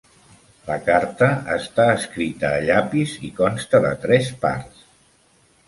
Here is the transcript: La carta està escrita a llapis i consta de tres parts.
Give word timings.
La 0.69 0.77
carta 0.87 1.27
està 1.57 1.85
escrita 1.97 2.51
a 2.55 2.65
llapis 2.69 3.15
i 3.29 3.31
consta 3.43 3.85
de 3.87 3.95
tres 4.07 4.35
parts. 4.49 4.85